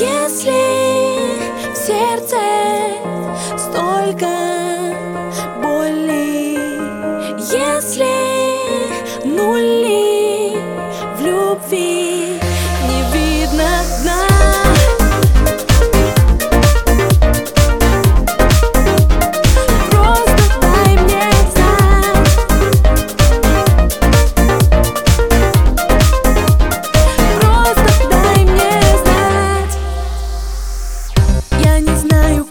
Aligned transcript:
Если 0.00 0.50
в 1.70 1.76
сердце 1.76 2.36
столько 3.56 4.43
Я 31.74 31.80
не 31.80 31.96
знаю, 31.96 32.46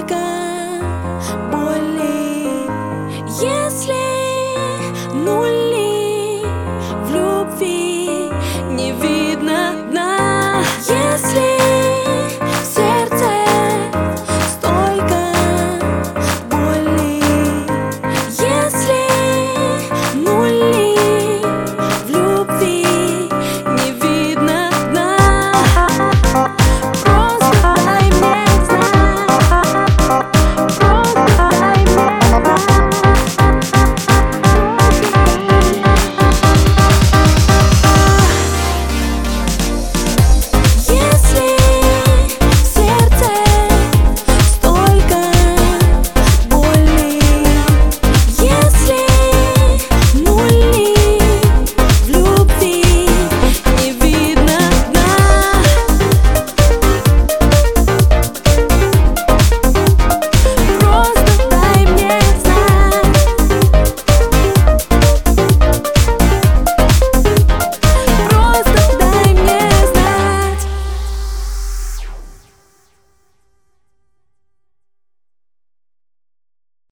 い 0.00 0.37